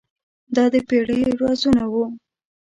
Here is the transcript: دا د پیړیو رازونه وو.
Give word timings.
دا 0.55 0.63
د 0.73 0.75
پیړیو 0.87 1.39
رازونه 1.41 1.83
وو. 1.91 2.05